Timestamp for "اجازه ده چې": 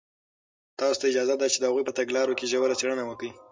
1.11-1.57